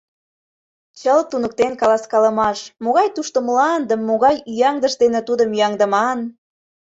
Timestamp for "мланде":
3.47-3.95